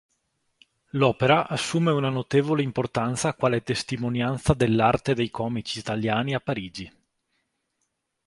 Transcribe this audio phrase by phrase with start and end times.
[0.97, 6.91] L'opera assume una notevole importanza quale testimonianza dell'Arte dei Comici Italiani a Parigi.